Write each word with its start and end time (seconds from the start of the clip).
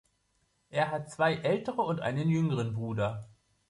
Er 0.71 0.89
hat 0.89 1.11
zwei 1.11 1.35
ältere 1.35 1.83
und 1.83 1.99
einen 1.99 2.27
jüngeren 2.27 2.73
Bruder. 2.73 3.29